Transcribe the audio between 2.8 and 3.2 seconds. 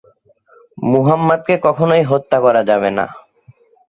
না।